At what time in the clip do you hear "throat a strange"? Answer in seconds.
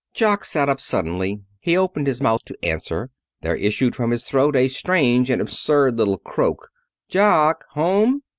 4.23-5.29